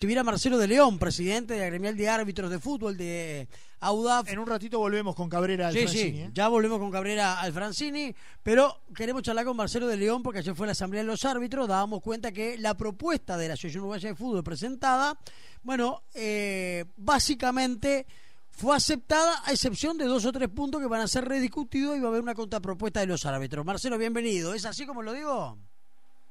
Estuviera 0.00 0.24
Marcelo 0.24 0.56
de 0.56 0.66
León, 0.66 0.98
presidente 0.98 1.52
de 1.52 1.60
la 1.60 1.66
gremial 1.66 1.94
de 1.94 2.08
árbitros 2.08 2.50
de 2.50 2.58
fútbol 2.58 2.96
de 2.96 3.46
Audaf. 3.80 4.32
En 4.32 4.38
un 4.38 4.46
ratito 4.46 4.78
volvemos 4.78 5.14
con 5.14 5.28
Cabrera 5.28 5.68
al 5.68 5.74
Sí, 5.74 5.80
Francini, 5.80 6.10
sí, 6.10 6.22
¿eh? 6.22 6.30
ya 6.32 6.48
volvemos 6.48 6.78
con 6.78 6.90
Cabrera 6.90 7.38
al 7.38 7.52
Francini, 7.52 8.14
pero 8.42 8.78
queremos 8.96 9.20
charlar 9.20 9.44
con 9.44 9.58
Marcelo 9.58 9.86
de 9.86 9.98
León 9.98 10.22
porque 10.22 10.38
ayer 10.38 10.54
fue 10.54 10.66
la 10.66 10.72
asamblea 10.72 11.02
de 11.02 11.06
los 11.06 11.22
árbitros, 11.26 11.68
dábamos 11.68 12.00
cuenta 12.00 12.32
que 12.32 12.56
la 12.56 12.78
propuesta 12.78 13.36
de 13.36 13.48
la 13.48 13.52
Asociación 13.52 13.82
Uruguaya 13.82 14.08
de 14.08 14.14
Fútbol 14.14 14.42
presentada, 14.42 15.18
bueno, 15.62 16.00
eh, 16.14 16.86
básicamente 16.96 18.06
fue 18.48 18.74
aceptada 18.74 19.42
a 19.44 19.52
excepción 19.52 19.98
de 19.98 20.06
dos 20.06 20.24
o 20.24 20.32
tres 20.32 20.48
puntos 20.48 20.80
que 20.80 20.86
van 20.86 21.02
a 21.02 21.08
ser 21.08 21.26
rediscutidos 21.26 21.98
y 21.98 22.00
va 22.00 22.06
a 22.06 22.08
haber 22.08 22.22
una 22.22 22.34
contrapropuesta 22.34 23.00
de 23.00 23.06
los 23.06 23.26
árbitros. 23.26 23.66
Marcelo, 23.66 23.98
bienvenido. 23.98 24.54
¿Es 24.54 24.64
así 24.64 24.86
como 24.86 25.02
lo 25.02 25.12
digo? 25.12 25.58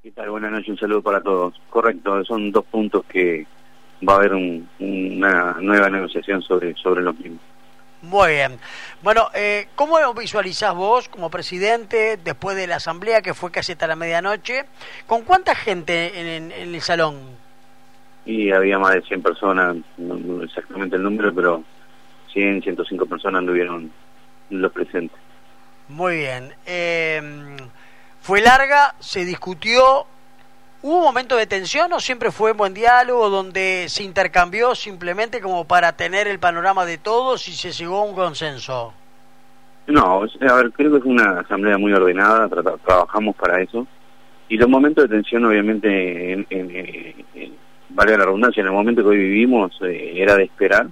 ¿Qué 0.01 0.09
tal? 0.11 0.31
Buenas 0.31 0.54
noches, 0.54 0.70
un 0.70 0.79
saludo 0.79 1.04
para 1.04 1.21
todos. 1.21 1.54
Correcto, 1.70 2.25
son 2.25 2.51
dos 2.51 2.65
puntos 2.65 3.05
que 3.05 3.45
va 4.07 4.13
a 4.13 4.16
haber 4.18 4.34
un- 4.34 4.68
una 4.79 5.57
nueva 5.59 5.89
negociación 5.89 6.42
sobre, 6.42 6.73
sobre 6.75 7.01
los 7.01 7.18
mismos. 7.18 7.42
Muy 8.01 8.32
bien. 8.32 8.57
Bueno, 9.04 9.28
eh, 9.33 9.68
¿cómo 9.75 9.97
visualizás 10.14 10.73
vos 10.73 11.10
como 11.10 11.29
presidente 11.29 12.18
después 12.23 12.56
de 12.56 12.65
la 12.68 12.78
asamblea 12.78 13.21
que 13.21 13.33
fue 13.33 13.51
casi 13.51 13.73
hasta 13.73 13.87
la 13.87 13.97
medianoche? 13.97 14.65
¿Con 15.06 15.23
cuánta 15.23 15.54
gente 15.54 16.18
en, 16.20 16.28
en- 16.28 16.51
en 16.54 16.75
el 16.75 16.82
salón? 16.82 17.18
Y 18.25 18.51
había 18.51 18.78
más 18.79 18.93
de 18.93 19.01
100 19.01 19.21
personas, 19.21 19.75
no, 19.97 20.15
no 20.15 20.43
exactamente 20.43 20.95
el 20.95 21.04
número, 21.04 21.34
pero 21.34 21.64
100, 22.31 22.61
105 22.61 23.06
personas 23.06 23.39
anduvieron 23.39 23.92
los 24.50 24.71
presentes. 24.71 25.18
Muy 25.89 26.18
bien. 26.18 26.54
Eh, 26.68 27.57
¿Fue 28.21 28.39
larga? 28.42 28.95
¿Se 29.00 29.25
discutió? 29.25 30.06
¿Hubo 30.82 30.97
un 31.00 31.04
momento 31.04 31.36
de 31.36 31.46
tensión 31.46 31.92
o 31.92 32.00
siempre 32.00 32.31
fue 32.31 32.52
un 32.52 32.58
buen 32.58 32.73
diálogo 32.73 33.30
donde 33.30 33.86
se 33.89 34.03
intercambió 34.03 34.75
simplemente 34.75 35.42
como 35.42 35.66
para 35.66 35.92
tener 35.94 36.28
el 36.28 36.39
panorama 36.39 36.86
de 36.86 36.97
todos 36.97 37.47
y 37.50 37.52
se 37.52 37.72
llegó 37.72 37.98
a 38.00 38.03
un 38.06 38.16
consenso? 38.16 38.94
No, 39.88 40.22
a 40.23 40.53
ver, 40.56 40.72
creo 40.72 40.92
que 40.94 41.00
fue 41.02 41.12
una 41.12 41.42
asamblea 41.42 41.78
muy 41.78 41.92
ordenada, 41.92 42.48
trabajamos 42.86 43.36
para 43.36 43.62
eso. 43.62 43.86
Y 44.48 44.58
los 44.58 44.70
momentos 44.70 45.03
de 45.03 45.16
tensión, 45.16 45.44
obviamente, 45.45 46.31
en, 46.34 46.48
en, 46.50 46.76
en- 47.36 47.53
valga 47.90 48.18
la 48.18 48.25
redundancia, 48.25 48.62
en 48.62 48.68
el 48.68 48.73
momento 48.73 49.02
que 49.02 49.09
hoy 49.09 49.18
vivimos, 49.18 49.78
eh, 49.81 50.14
era 50.16 50.36
de 50.36 50.44
esperar, 50.44 50.88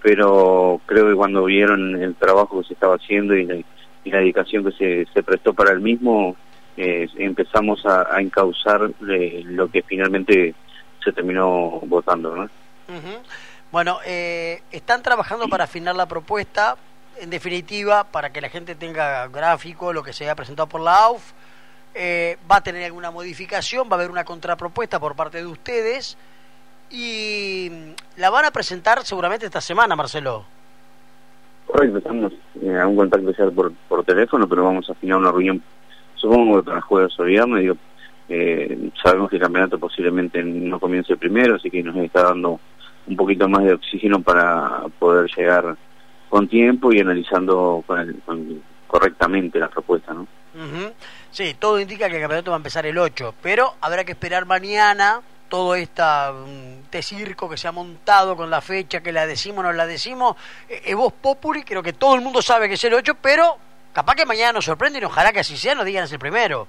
pero 0.00 0.80
creo 0.86 1.08
que 1.08 1.14
cuando 1.14 1.44
vieron 1.44 2.00
el 2.00 2.14
trabajo 2.14 2.60
que 2.62 2.68
se 2.68 2.74
estaba 2.74 2.94
haciendo 2.94 3.34
y 3.34 3.44
la, 3.44 3.56
y 3.56 4.10
la 4.10 4.18
dedicación 4.18 4.64
que 4.64 4.72
se, 4.72 5.06
se 5.12 5.22
prestó 5.22 5.52
para 5.52 5.72
el 5.72 5.80
mismo, 5.80 6.36
eh, 6.76 7.08
empezamos 7.16 7.84
a, 7.86 8.14
a 8.14 8.20
encauzar 8.20 8.90
eh, 9.08 9.42
lo 9.44 9.70
que 9.70 9.82
finalmente 9.82 10.54
se 11.02 11.12
terminó 11.12 11.80
votando, 11.86 12.34
¿no? 12.36 12.42
Ujú. 12.42 13.22
Bueno, 13.70 13.98
eh, 14.04 14.62
están 14.72 15.02
trabajando 15.02 15.48
para 15.48 15.64
afinar 15.64 15.94
la 15.94 16.06
propuesta, 16.06 16.76
en 17.20 17.30
definitiva, 17.30 18.04
para 18.04 18.30
que 18.30 18.40
la 18.40 18.48
gente 18.48 18.74
tenga 18.74 19.28
gráfico, 19.28 19.92
lo 19.92 20.02
que 20.02 20.12
se 20.12 20.24
haya 20.24 20.34
presentado 20.34 20.68
por 20.68 20.80
la 20.80 21.04
AUF. 21.04 21.32
Eh, 21.94 22.38
va 22.50 22.56
a 22.56 22.62
tener 22.62 22.84
alguna 22.84 23.10
modificación, 23.10 23.88
va 23.88 23.92
a 23.92 23.98
haber 23.98 24.10
una 24.10 24.24
contrapropuesta 24.24 25.00
por 25.00 25.16
parte 25.16 25.38
de 25.38 25.46
ustedes 25.46 26.16
y 26.88 27.68
mm, 27.70 28.20
la 28.20 28.30
van 28.30 28.44
a 28.44 28.50
presentar 28.52 29.04
seguramente 29.04 29.46
esta 29.46 29.60
semana, 29.60 29.96
Marcelo. 29.96 30.44
Correcto, 31.66 31.98
estamos 31.98 32.32
eh, 32.62 32.78
a 32.78 32.86
un 32.86 32.96
contacto 32.96 33.32
ya 33.32 33.50
por, 33.50 33.72
por 33.88 34.04
teléfono, 34.04 34.48
pero 34.48 34.64
vamos 34.64 34.88
a 34.88 34.92
afinar 34.92 35.18
una 35.18 35.30
reunión, 35.30 35.62
supongo 36.20 36.56
que 36.58 36.66
para 36.70 36.80
jueves 36.80 37.18
o 37.18 37.24
viernes, 37.24 37.76
eh, 38.28 38.90
sabemos 39.02 39.30
que 39.30 39.36
el 39.36 39.42
campeonato 39.42 39.78
posiblemente 39.78 40.42
no 40.42 40.78
comience 40.78 41.16
primero, 41.16 41.56
así 41.56 41.70
que 41.70 41.82
nos 41.82 41.96
está 41.96 42.22
dando 42.24 42.60
un 43.06 43.16
poquito 43.16 43.48
más 43.48 43.64
de 43.64 43.72
oxígeno 43.74 44.20
para 44.22 44.82
poder 44.98 45.28
llegar 45.36 45.76
con 46.28 46.46
tiempo 46.46 46.92
y 46.92 47.00
analizando 47.00 47.82
con 47.86 47.98
el- 47.98 48.20
con- 48.24 48.62
correctamente 48.86 49.58
la 49.58 49.68
propuesta, 49.68 50.12
¿no? 50.14 50.22
Ujú. 50.54 50.92
Sí, 51.30 51.54
todo 51.58 51.80
indica 51.80 52.08
que 52.08 52.16
el 52.16 52.20
campeonato 52.22 52.50
va 52.50 52.56
a 52.56 52.58
empezar 52.58 52.84
el 52.86 52.98
8, 52.98 53.34
pero 53.42 53.74
habrá 53.80 54.04
que 54.04 54.12
esperar 54.12 54.46
mañana 54.46 55.20
todo 55.48 55.74
esta, 55.74 56.32
mm, 56.32 56.82
este 56.84 57.02
circo 57.02 57.48
que 57.50 57.56
se 57.56 57.66
ha 57.66 57.72
montado 57.72 58.36
con 58.36 58.50
la 58.50 58.60
fecha, 58.60 59.00
que 59.00 59.10
la 59.12 59.26
decimos 59.26 59.64
no 59.64 59.72
la 59.72 59.86
decimos. 59.86 60.36
Eh, 60.68 60.82
eh, 60.86 60.94
vos 60.94 61.12
Populi, 61.12 61.62
creo 61.64 61.82
que 61.82 61.92
todo 61.92 62.14
el 62.14 62.20
mundo 62.20 62.40
sabe 62.42 62.68
que 62.68 62.74
es 62.74 62.84
el 62.84 62.94
8, 62.94 63.14
pero 63.20 63.56
capaz 63.92 64.14
que 64.14 64.26
mañana 64.26 64.52
nos 64.54 64.64
sorprenden 64.64 65.02
y 65.02 65.06
ojalá 65.06 65.32
que 65.32 65.40
así 65.40 65.56
sea, 65.56 65.74
nos 65.74 65.84
digan 65.84 66.04
es 66.04 66.12
el 66.12 66.18
primero. 66.18 66.66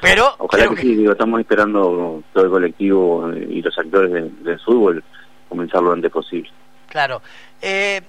Pero 0.00 0.34
Ojalá 0.38 0.68
que, 0.70 0.76
sí, 0.82 0.96
digo, 0.96 1.12
estamos 1.12 1.38
esperando 1.40 2.22
todo 2.32 2.44
el 2.44 2.50
colectivo 2.50 3.30
y 3.32 3.62
los 3.62 3.78
actores 3.78 4.10
de- 4.12 4.30
del 4.42 4.58
fútbol 4.60 5.04
comenzar 5.48 5.82
lo 5.82 5.92
antes 5.92 6.10
posible. 6.10 6.50
Claro. 6.88 7.22
Eh, 7.60 8.00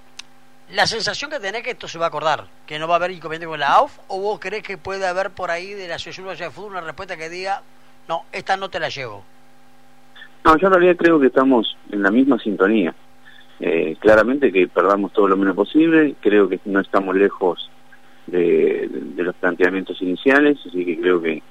la 0.71 0.87
sensación 0.87 1.29
que 1.29 1.39
tenés 1.39 1.61
que 1.61 1.71
esto 1.71 1.87
se 1.87 1.99
va 1.99 2.05
a 2.05 2.07
acordar, 2.07 2.45
que 2.65 2.79
no 2.79 2.87
va 2.87 2.95
a 2.95 2.97
haber 2.97 3.11
inconveniente 3.11 3.45
con 3.47 3.59
la 3.59 3.73
AUF, 3.73 3.99
o 4.07 4.19
vos 4.19 4.39
crees 4.39 4.63
que 4.63 4.77
puede 4.77 5.05
haber 5.05 5.29
por 5.31 5.51
ahí 5.51 5.73
de 5.73 5.87
la 5.87 5.95
Asociación 5.95 6.35
de 6.35 6.49
Fútbol 6.49 6.71
una 6.71 6.81
respuesta 6.81 7.15
que 7.15 7.29
diga, 7.29 7.61
no, 8.07 8.23
esta 8.31 8.57
no 8.57 8.69
te 8.69 8.79
la 8.79 8.89
llevo. 8.89 9.23
No, 10.43 10.57
yo 10.57 10.67
en 10.67 10.73
realidad 10.73 10.95
creo 10.97 11.19
que 11.19 11.27
estamos 11.27 11.77
en 11.91 12.01
la 12.01 12.09
misma 12.11 12.39
sintonía. 12.39 12.93
Eh, 13.59 13.95
claramente 13.99 14.51
que 14.51 14.67
perdamos 14.67 15.13
todo 15.13 15.27
lo 15.27 15.37
menos 15.37 15.55
posible, 15.55 16.15
creo 16.21 16.49
que 16.49 16.59
no 16.65 16.79
estamos 16.79 17.15
lejos 17.15 17.69
de, 18.27 18.87
de 18.89 19.23
los 19.23 19.35
planteamientos 19.35 20.01
iniciales, 20.01 20.57
así 20.65 20.85
que 20.85 20.99
creo 20.99 21.21
que 21.21 21.41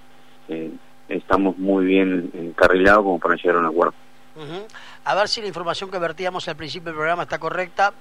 eh, 0.49 0.71
estamos 1.09 1.59
muy 1.59 1.85
bien 1.85 2.31
encarrilados 2.35 3.05
como 3.05 3.19
para 3.19 3.37
llegar 3.37 3.57
a 3.57 3.61
un 3.61 3.67
acuerdo. 3.67 3.95
Ujú. 4.37 4.67
A 5.05 5.15
ver 5.15 5.29
si 5.29 5.41
la 5.41 5.49
información 5.49 5.91
que 5.91 5.99
vertíamos 5.99 6.49
al 6.49 6.57
principio 6.57 6.87
del 6.87 6.95
programa 6.95 7.25
está 7.25 7.39
correcta. 7.39 7.93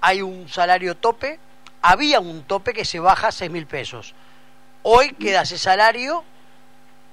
Hay 0.00 0.22
un 0.22 0.48
salario 0.48 0.96
tope, 0.96 1.38
había 1.80 2.20
un 2.20 2.42
tope 2.42 2.72
que 2.72 2.84
se 2.84 3.00
baja 3.00 3.28
a 3.28 3.32
6 3.32 3.50
mil 3.50 3.66
pesos. 3.66 4.14
Hoy 4.82 5.12
queda 5.12 5.42
ese 5.42 5.58
salario 5.58 6.24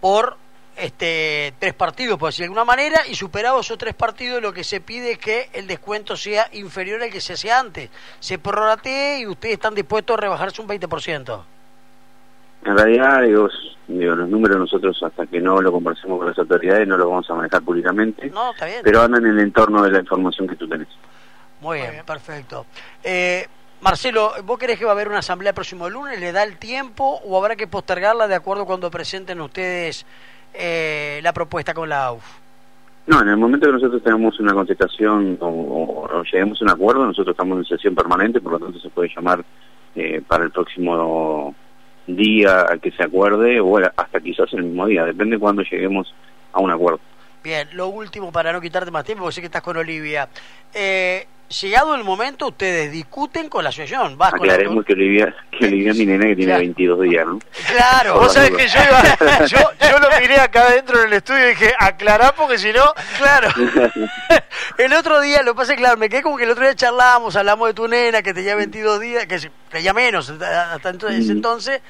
por 0.02 0.38
este 0.80 1.54
tres 1.60 1.74
partidos, 1.74 2.18
por 2.18 2.30
decir 2.30 2.44
de 2.44 2.46
alguna 2.46 2.66
manera, 2.66 3.02
y 3.08 3.16
superados 3.16 3.66
esos 3.66 3.78
tres 3.78 3.94
partidos 3.94 4.42
lo 4.42 4.54
que 4.54 4.64
se 4.64 4.82
pide 4.82 5.12
es 5.14 5.18
que 5.18 5.50
el 5.54 5.68
descuento 5.68 6.16
sea 6.18 6.48
inferior 6.54 7.02
al 7.02 7.10
que 7.12 7.22
se 7.22 7.34
hacía 7.34 7.60
antes. 7.60 7.90
Se 8.20 8.38
prorratee 8.40 9.20
y 9.20 9.28
ustedes 9.28 9.54
están 9.56 9.76
dispuestos 9.76 10.18
a 10.18 10.22
rebajarse 10.22 10.62
un 10.62 10.68
20%. 10.68 11.42
En 12.66 12.78
realidad, 12.78 13.22
digo, 13.22 13.48
los 13.88 14.30
números 14.30 14.58
nosotros 14.58 15.02
hasta 15.04 15.26
que 15.26 15.40
no 15.40 15.62
lo 15.62 15.72
conversemos 15.72 16.18
con 16.18 16.28
las 16.28 16.38
autoridades 16.38 16.88
no 16.88 16.98
los 16.98 17.08
vamos 17.08 17.30
a 17.30 17.34
manejar 17.36 17.62
públicamente, 17.62 18.30
No, 18.30 18.52
está 18.52 18.66
bien. 18.66 18.82
pero 18.84 19.02
andan 19.02 19.26
en 19.26 19.32
el 19.32 19.40
entorno 19.40 19.82
de 19.84 19.92
la 19.92 20.00
información 20.00 20.48
que 20.48 20.56
tú 20.56 20.68
tenés. 20.68 20.88
Muy 21.62 21.80
bien, 21.80 22.04
perfecto. 22.06 22.66
Eh, 23.04 23.48
Marcelo, 23.82 24.34
¿vos 24.44 24.60
crees 24.60 24.78
que 24.78 24.84
va 24.84 24.92
a 24.92 24.94
haber 24.94 25.08
una 25.08 25.20
asamblea 25.20 25.52
el 25.52 25.56
próximo 25.56 25.90
lunes? 25.90 26.20
¿Le 26.20 26.34
da 26.34 26.44
el 26.44 26.58
tiempo 26.58 27.22
o 27.24 27.38
habrá 27.38 27.56
que 27.56 27.66
postergarla 27.68 28.28
de 28.28 28.36
acuerdo 28.36 28.66
cuando 28.66 28.92
presenten 28.92 29.40
ustedes 29.40 30.06
eh, 30.54 31.20
la 31.24 31.34
propuesta 31.34 31.74
con 31.74 31.90
la 31.90 32.06
AUF? 32.08 32.24
No, 33.08 33.22
en 33.22 33.30
el 33.30 33.38
momento 33.38 33.66
que 33.68 33.74
nosotros 33.74 34.04
tenemos 34.04 34.40
una 34.40 34.54
contestación 34.54 35.38
o, 35.42 35.48
o- 35.48 36.24
lleguemos 36.24 36.62
a 36.62 36.66
un 36.66 36.70
acuerdo, 36.72 37.06
nosotros 37.06 37.34
estamos 37.34 37.58
en 37.58 37.66
sesión 37.66 37.96
permanente, 37.96 38.40
por 38.40 38.52
lo 38.54 38.60
tanto 38.60 38.80
se 38.80 38.90
puede 38.90 39.10
llamar 39.16 39.44
eh, 39.96 40.22
para 40.28 40.44
el 40.44 40.52
próximo 40.52 41.56
día 42.06 42.62
al 42.62 42.80
que 42.80 42.92
se 42.92 43.04
acuerde 43.04 43.60
o 43.60 43.78
hasta 43.78 44.20
quizás 44.20 44.52
el 44.54 44.64
mismo 44.64 44.86
día, 44.86 45.06
depende 45.06 45.40
cuando 45.40 45.64
lleguemos 45.64 46.14
a 46.54 46.60
un 46.60 46.70
acuerdo. 46.72 47.00
Bien, 47.44 47.70
lo 47.74 47.88
último 47.88 48.32
para 48.32 48.52
no 48.52 48.60
quitarte 48.60 48.92
más 48.92 49.06
tiempo, 49.06 49.24
porque 49.24 49.36
sé 49.36 49.42
que 49.42 49.46
estás 49.48 49.62
con 49.62 49.78
Olivia. 49.78 50.28
Eh, 50.74 51.26
llegado 51.62 51.96
el 51.96 52.04
momento, 52.04 52.48
ustedes 52.48 52.92
discuten 52.92 53.48
con 53.50 53.64
la 53.64 53.70
asociación. 53.70 54.18
Vas 54.18 54.32
con 54.34 54.46
la- 54.46 54.54
Aclaremos 54.54 54.84
que 54.86 54.94
Olivia, 54.94 55.34
que 55.58 55.66
Olivia 55.66 55.92
es 55.92 55.98
mi 55.98 56.06
nena 56.06 56.26
que 56.28 56.36
tiene 56.36 56.52
Claro. 56.52 56.60
22 56.60 57.02
días, 57.02 57.26
¿no? 57.26 57.40
Claro, 57.68 58.20
Vos 58.20 58.34
sabés 58.34 58.52
que 58.52 58.68
yo, 58.68 58.80
iba, 58.84 59.46
yo, 59.48 59.58
yo 59.90 60.00
lo 60.00 60.10
miré 60.20 60.40
acá 60.40 60.68
adentro 60.68 61.00
en 61.02 61.08
el 61.08 61.14
estudio 61.14 61.46
y 61.46 61.50
dije, 61.52 61.74
aclará 61.80 62.34
porque 62.36 62.58
si 62.58 62.72
no... 62.74 62.94
Claro. 63.18 63.50
el 64.78 64.94
otro 64.94 65.22
día, 65.22 65.42
lo 65.44 65.56
es 65.56 65.76
claro, 65.78 65.98
me 65.98 66.10
quedé 66.10 66.22
como 66.22 66.38
que 66.38 66.44
el 66.44 66.52
otro 66.52 66.64
día 66.66 66.76
charlábamos, 66.76 67.36
hablamos 67.38 67.68
de 67.70 67.74
tu 67.74 67.88
nena 67.88 68.22
que 68.22 68.34
tenía 68.34 68.56
22 68.56 69.00
días, 69.00 69.26
que, 69.26 69.82
ya 69.82 69.94
menos, 69.94 70.30
hasta 70.30 70.90
entonces, 70.90 71.20
ese 71.22 71.34
Mm. 71.34 71.38
entonces. 71.38 71.82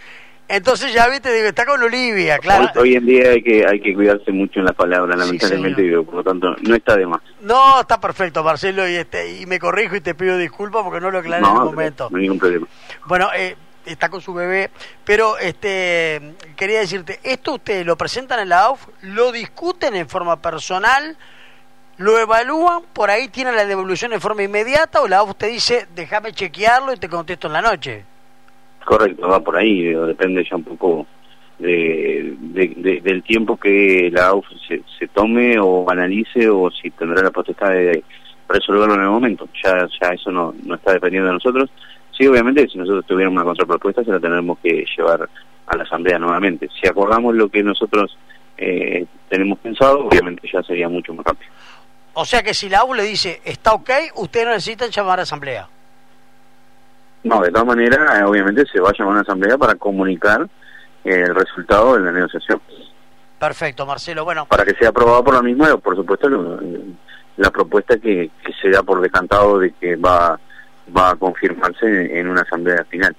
Entonces 0.49 0.91
ya 0.91 1.07
viste, 1.07 1.31
digo, 1.31 1.47
está 1.47 1.63
con 1.63 1.81
Olivia, 1.83 2.39
claro. 2.39 2.71
Hoy, 2.73 2.81
hoy 2.81 2.95
en 2.95 3.05
día 3.05 3.29
hay 3.29 3.43
que 3.43 3.67
hay 3.67 3.79
que 3.79 3.93
cuidarse 3.93 4.31
mucho 4.31 4.59
en 4.59 4.65
las 4.65 4.73
palabras, 4.73 5.15
lamentablemente, 5.15 5.83
digo, 5.83 6.03
por 6.03 6.15
lo 6.15 6.23
tanto, 6.23 6.55
no 6.63 6.75
está 6.75 6.97
de 6.97 7.05
más. 7.05 7.21
No, 7.41 7.79
está 7.79 8.01
perfecto, 8.01 8.43
Marcelo, 8.43 8.89
y 8.89 8.95
este 8.95 9.39
y 9.39 9.45
me 9.45 9.59
corrijo 9.59 9.95
y 9.95 10.01
te 10.01 10.15
pido 10.15 10.39
disculpas 10.39 10.81
porque 10.83 10.99
no 10.99 11.11
lo 11.11 11.19
aclaré 11.19 11.45
en 11.45 11.51
el 11.51 11.63
momento. 11.65 12.09
no 12.09 12.17
hay 12.17 12.23
ningún 12.23 12.39
problema. 12.39 12.65
Bueno, 13.05 13.29
eh, 13.35 13.55
está 13.85 14.09
con 14.09 14.21
su 14.21 14.33
bebé, 14.33 14.71
pero 15.05 15.37
este 15.37 16.33
quería 16.55 16.79
decirte, 16.79 17.19
esto 17.21 17.53
ustedes 17.53 17.85
lo 17.85 17.95
presentan 17.95 18.39
en 18.39 18.49
la 18.49 18.61
AUF, 18.61 18.87
lo 19.03 19.31
discuten 19.31 19.95
en 19.95 20.09
forma 20.09 20.41
personal, 20.41 21.15
lo 21.97 22.17
evalúan, 22.17 22.85
por 22.91 23.11
ahí 23.11 23.27
tienen 23.27 23.55
la 23.55 23.65
devolución 23.65 24.13
en 24.13 24.21
forma 24.21 24.41
inmediata 24.41 25.01
o 25.01 25.07
la 25.07 25.17
AUF 25.17 25.35
te 25.35 25.45
dice, 25.45 25.87
déjame 25.93 26.33
chequearlo 26.33 26.91
y 26.91 26.97
te 26.97 27.07
contesto 27.07 27.45
en 27.45 27.53
la 27.53 27.61
noche. 27.61 28.05
Correcto, 28.89 29.27
va 29.27 29.39
por 29.39 29.55
ahí, 29.55 29.93
depende 29.93 30.43
ya 30.49 30.55
un 30.55 30.63
poco 30.63 31.05
de, 31.59 32.35
del 32.39 33.21
tiempo 33.21 33.55
que 33.55 34.09
la 34.11 34.29
AUF 34.29 34.47
se, 34.67 35.07
tome 35.09 35.59
o 35.59 35.87
analice 35.87 36.49
o 36.49 36.71
si 36.71 36.89
tendrá 36.89 37.21
la 37.21 37.29
potestad 37.29 37.69
de 37.69 38.03
resolverlo 38.47 38.95
en 38.95 39.01
el 39.01 39.09
momento. 39.09 39.47
Ya, 39.63 39.87
eso 40.11 40.31
no, 40.31 40.55
no 40.63 40.73
está 40.73 40.93
dependiendo 40.93 41.27
de 41.27 41.35
nosotros. 41.35 41.69
Sí, 42.17 42.25
obviamente, 42.25 42.67
si 42.67 42.79
nosotros 42.79 43.05
tuviéramos 43.05 43.35
una 43.35 43.45
contrapropuesta, 43.45 44.03
se 44.03 44.09
la 44.09 44.19
tendremos 44.19 44.57
que 44.57 44.83
llevar 44.97 45.29
a 45.67 45.77
la 45.77 45.83
Asamblea 45.83 46.17
nuevamente. 46.17 46.67
Si 46.81 46.87
acordamos 46.87 47.35
lo 47.35 47.47
que 47.47 47.61
nosotros 47.61 48.17
eh, 48.57 49.05
tenemos 49.29 49.59
pensado, 49.59 50.07
obviamente 50.07 50.49
ya 50.51 50.63
sería 50.63 50.89
mucho 50.89 51.13
más 51.13 51.27
rápido. 51.27 51.51
O 52.15 52.25
sea 52.25 52.41
que 52.41 52.55
si 52.55 52.69
la 52.69 52.79
AUF 52.79 52.95
le 52.95 53.03
dice, 53.03 53.39
está 53.45 53.71
ok, 53.73 53.91
usted 54.15 54.45
no 54.45 54.49
necesita 54.49 54.87
llamar 54.87 55.19
a 55.19 55.21
Asamblea. 55.21 55.69
No, 57.23 57.41
de 57.41 57.51
todas 57.51 57.67
maneras, 57.67 58.19
eh, 58.19 58.23
obviamente 58.23 58.65
se 58.65 58.79
va 58.79 58.89
a 58.89 58.93
llamar 58.93 59.09
a 59.09 59.11
una 59.11 59.21
Asamblea 59.21 59.57
para 59.57 59.75
comunicar 59.75 60.47
el 61.03 61.35
resultado 61.35 61.95
de 61.95 62.01
la 62.01 62.11
negociación. 62.11 62.61
Perfecto, 63.37 63.85
Marcelo. 63.85 64.23
Bueno. 64.23 64.45
Para 64.45 64.65
que 64.65 64.75
sea 64.75 64.89
aprobado 64.89 65.23
por 65.23 65.33
la 65.33 65.41
misma, 65.41 65.75
por 65.77 65.95
supuesto, 65.95 66.29
la 67.37 67.51
propuesta 67.51 67.97
que, 67.97 68.31
se 68.61 68.69
da 68.69 68.83
por 68.83 69.01
decantado 69.01 69.59
de 69.59 69.71
que 69.71 69.95
va, 69.95 70.39
va 70.95 71.11
a 71.11 71.15
confirmarse 71.15 72.19
en 72.19 72.27
una 72.27 72.41
asamblea 72.41 72.85
final. 72.85 73.15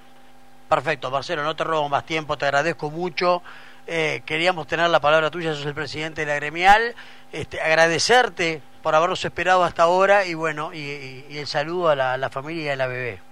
Perfecto, 0.69 1.11
Marcelo, 1.11 1.43
no 1.43 1.57
te 1.57 1.65
robo 1.65 1.89
más 1.89 2.05
tiempo, 2.07 2.39
te 2.39 2.45
agradezco 2.45 2.91
mucho. 2.91 3.43
Eh, 3.87 4.23
queríamos 4.25 4.67
tener 4.67 4.89
la 4.89 5.01
palabra 5.01 5.31
tuya, 5.31 5.55
sos 5.55 5.67
el 5.67 5.75
presidente 5.75 6.21
de 6.21 6.27
la 6.29 6.37
gremial. 6.37 6.95
Este, 7.33 7.61
agradecerte 7.61 8.63
por 8.83 8.95
habernos 8.95 9.25
esperado 9.25 9.65
hasta 9.65 9.83
ahora 9.83 10.27
y 10.27 10.35
bueno, 10.35 10.73
y, 10.73 11.25
el 11.31 11.47
saludo 11.47 11.89
a 11.89 11.97
la, 11.97 12.13
a 12.15 12.19
la 12.19 12.31
familia 12.31 12.67
y 12.67 12.69
a 12.69 12.77
la 12.77 12.87
bebé 12.87 13.30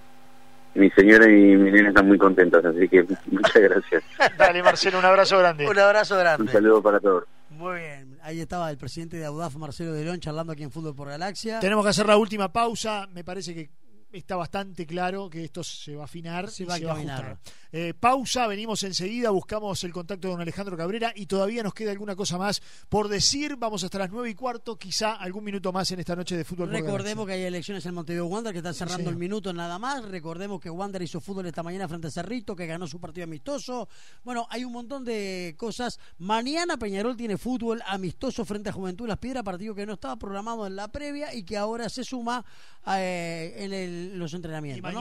mi 0.75 0.89
señora 0.91 1.25
y 1.25 1.55
mi 1.55 1.71
nena 1.71 1.89
están 1.89 2.07
muy 2.07 2.17
contentas, 2.17 2.63
así 2.63 2.87
que 2.87 3.03
muchas 3.31 3.61
gracias. 3.61 4.03
Dale, 4.37 4.63
Marcelo, 4.63 4.99
un 4.99 5.05
abrazo 5.05 5.37
grande. 5.39 5.67
Un 5.67 5.79
abrazo 5.79 6.17
grande. 6.17 6.43
Un 6.43 6.49
saludo 6.49 6.81
para 6.81 6.99
todos. 6.99 7.23
Muy 7.49 7.79
bien, 7.79 8.17
ahí 8.21 8.39
estaba 8.39 8.69
el 8.71 8.77
presidente 8.77 9.17
de 9.17 9.25
Audaf, 9.25 9.55
Marcelo 9.55 9.93
de 9.93 10.03
León, 10.03 10.19
charlando 10.19 10.53
aquí 10.53 10.63
en 10.63 10.71
Fútbol 10.71 10.95
por 10.95 11.09
Galaxia. 11.09 11.59
Tenemos 11.59 11.83
que 11.83 11.89
hacer 11.89 12.05
la 12.05 12.17
última 12.17 12.51
pausa, 12.51 13.07
me 13.11 13.23
parece 13.23 13.53
que 13.53 13.69
está 14.11 14.35
bastante 14.35 14.85
claro 14.85 15.29
que 15.29 15.43
esto 15.43 15.63
se 15.63 15.95
va 15.95 16.03
a 16.03 16.05
afinar 16.05 16.49
se 16.49 16.65
va, 16.65 16.75
a, 16.75 16.77
ajustar. 16.77 17.37
Eh, 17.71 17.93
pausa, 17.93 18.47
venimos 18.47 18.81
enseguida, 18.81 19.29
buscamos 19.29 19.83
el 19.83 19.93
contacto 19.93 20.27
de 20.27 20.31
don 20.31 20.41
Alejandro 20.41 20.75
Cabrera 20.75 21.13
y 21.15 21.27
todavía 21.27 21.61
nos 21.61 21.75
queda 21.75 21.91
alguna 21.91 22.15
cosa 22.15 22.37
más 22.39 22.61
por 22.89 23.09
decir. 23.09 23.57
Vamos 23.57 23.83
hasta 23.83 23.99
las 23.99 24.09
nueve 24.09 24.31
y 24.31 24.33
cuarto, 24.33 24.75
quizá 24.75 25.13
algún 25.13 25.43
minuto 25.43 25.71
más 25.71 25.91
en 25.91 25.99
esta 25.99 26.15
noche 26.15 26.35
de 26.35 26.43
fútbol. 26.43 26.71
Recordemos 26.71 27.27
que 27.27 27.33
hay 27.33 27.43
elecciones 27.43 27.85
en 27.85 27.93
Montevideo 27.93 28.25
Wander 28.25 28.53
que 28.53 28.59
están 28.59 28.73
cerrando 28.73 29.11
el 29.11 29.17
minuto 29.17 29.53
nada 29.53 29.77
más. 29.77 30.03
Recordemos 30.05 30.59
que 30.59 30.69
Wander 30.71 31.01
hizo 31.03 31.21
fútbol 31.21 31.45
esta 31.45 31.61
mañana 31.61 31.87
frente 31.87 32.07
a 32.07 32.11
Cerrito, 32.11 32.55
que 32.55 32.65
ganó 32.65 32.87
su 32.87 32.99
partido 32.99 33.25
amistoso. 33.25 33.87
Bueno, 34.23 34.47
hay 34.49 34.63
un 34.63 34.73
montón 34.73 35.05
de 35.05 35.53
cosas. 35.55 35.99
Mañana 36.17 36.77
Peñarol 36.77 37.15
tiene 37.15 37.37
fútbol 37.37 37.83
amistoso 37.85 38.45
frente 38.45 38.69
a 38.69 38.73
Juventud 38.73 39.07
Las 39.07 39.19
Piedras, 39.19 39.43
partido 39.43 39.75
que 39.75 39.85
no 39.85 39.93
estaba 39.93 40.15
programado 40.15 40.65
en 40.65 40.75
la 40.75 40.87
previa 40.87 41.35
y 41.35 41.43
que 41.43 41.55
ahora 41.55 41.87
se 41.87 42.03
suma 42.03 42.43
eh, 42.87 43.53
en 43.57 43.73
el 43.73 44.17
los 44.17 44.33
entrenamientos. 44.33 44.91